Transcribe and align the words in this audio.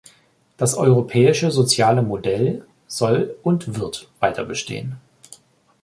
Das 0.57 0.73
europäische 0.73 1.51
soziale 1.51 2.01
Modell 2.01 2.65
soll 2.87 3.35
und 3.43 3.77
wird 3.77 4.09
weiterbestehen. 4.19 4.97